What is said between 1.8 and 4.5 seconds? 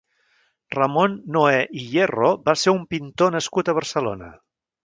i Hierro va ser un pintor nascut a Barcelona.